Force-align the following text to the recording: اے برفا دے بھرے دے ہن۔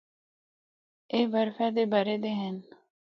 اے 1.11 1.19
برفا 1.31 1.67
دے 1.75 1.83
بھرے 1.91 2.15
دے 2.23 2.31
ہن۔ 2.39 2.55